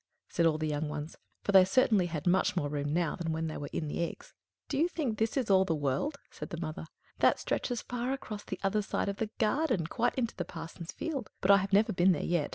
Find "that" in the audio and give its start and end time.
7.19-7.37